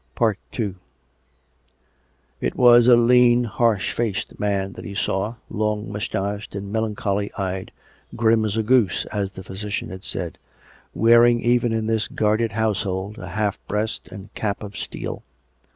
[0.19, 0.73] II
[2.39, 7.31] It was a lean, harsh faced man that he saw, long mous tached and melancholy
[7.37, 7.71] eyed
[8.15, 10.39] —"grim as a goose," as the physician had said—
[10.95, 15.21] wearing, even in this guarded house hold, a half breast and cap of steel.